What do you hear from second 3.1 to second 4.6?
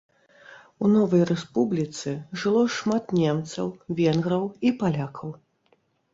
немцаў, венграў